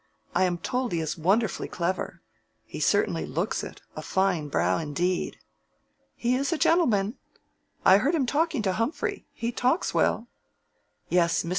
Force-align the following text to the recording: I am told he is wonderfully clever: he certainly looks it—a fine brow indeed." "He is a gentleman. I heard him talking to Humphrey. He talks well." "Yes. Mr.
I 0.33 0.45
am 0.45 0.57
told 0.57 0.93
he 0.93 0.99
is 0.99 1.15
wonderfully 1.15 1.67
clever: 1.67 2.23
he 2.65 2.79
certainly 2.79 3.23
looks 3.23 3.63
it—a 3.63 4.01
fine 4.01 4.47
brow 4.47 4.79
indeed." 4.79 5.37
"He 6.15 6.33
is 6.33 6.51
a 6.51 6.57
gentleman. 6.57 7.19
I 7.85 7.97
heard 7.99 8.15
him 8.15 8.25
talking 8.25 8.63
to 8.63 8.73
Humphrey. 8.73 9.27
He 9.31 9.51
talks 9.51 9.93
well." 9.93 10.25
"Yes. 11.09 11.43
Mr. 11.43 11.49